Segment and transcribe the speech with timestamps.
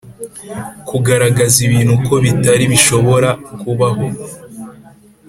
[0.87, 3.93] Kugaragaza ibintu uko bitari bishobora kubah